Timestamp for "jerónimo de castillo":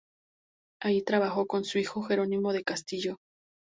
2.01-3.17